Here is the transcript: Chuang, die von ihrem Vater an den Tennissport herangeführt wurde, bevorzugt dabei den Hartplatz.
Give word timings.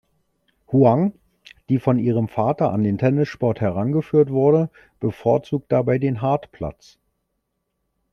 Chuang, 0.67 1.13
die 1.69 1.77
von 1.77 1.99
ihrem 1.99 2.27
Vater 2.27 2.71
an 2.71 2.83
den 2.83 2.97
Tennissport 2.97 3.61
herangeführt 3.61 4.31
wurde, 4.31 4.71
bevorzugt 4.99 5.71
dabei 5.71 5.99
den 5.99 6.23
Hartplatz. 6.23 6.97